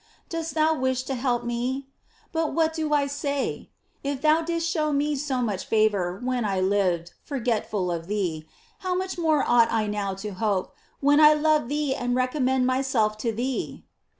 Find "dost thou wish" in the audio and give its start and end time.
0.29-1.03